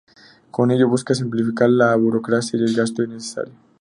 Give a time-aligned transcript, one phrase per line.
[0.49, 3.53] Con ello busca simplificar la burocracia y el gasto innecesario.